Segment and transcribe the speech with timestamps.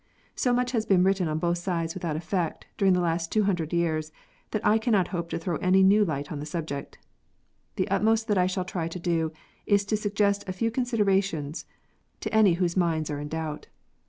[0.35, 3.71] So much has been written on both sides without effect, during the last two hundred
[3.71, 4.11] years,
[4.49, 6.97] that I cannot hope to throw any new light on the subject.
[7.75, 9.31] The utmost that I shall try to do
[9.67, 11.65] is to suggest a few con siderations
[12.21, 13.67] to any whose minds are in doubt.